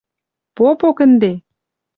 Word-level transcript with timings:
—Попок 0.55 0.97
ӹнде! 1.05 1.31